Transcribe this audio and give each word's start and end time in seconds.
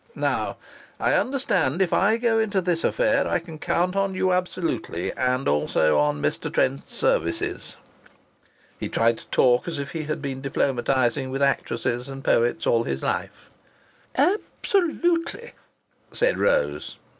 Now 0.15 0.57
I 0.99 1.13
understand 1.13 1.79
if 1.79 1.93
I 1.93 2.17
go 2.17 2.39
into 2.39 2.59
this 2.59 2.83
affair 2.83 3.27
I 3.27 3.37
can 3.37 3.59
count 3.59 3.95
on 3.95 4.15
you 4.15 4.33
absolutely, 4.33 5.13
and 5.13 5.47
also 5.47 5.99
on 5.99 6.23
Mr. 6.23 6.51
Trent's 6.51 6.95
services." 6.95 7.77
He 8.79 8.89
tried 8.89 9.19
to 9.19 9.27
talk 9.27 9.67
as 9.67 9.77
if 9.77 9.91
he 9.91 10.05
had 10.05 10.19
been 10.19 10.41
diplomatizing 10.41 11.29
with 11.29 11.43
actresses 11.43 12.09
and 12.09 12.23
poets 12.23 12.65
all 12.65 12.83
his 12.83 13.03
life. 13.03 13.47
"A 14.15 14.39
absolutely!" 14.63 15.51
said 16.11 16.39
Rose. 16.39 16.97